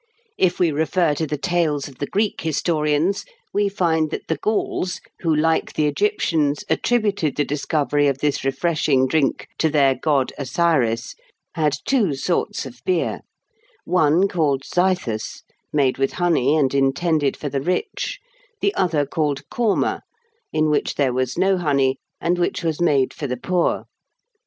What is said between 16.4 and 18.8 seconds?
and intended for the rich; the